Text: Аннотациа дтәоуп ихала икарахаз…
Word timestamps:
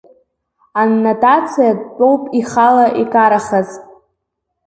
Аннотациа 0.81 1.69
дтәоуп 1.79 2.23
ихала 2.39 2.85
икарахаз… 3.01 3.69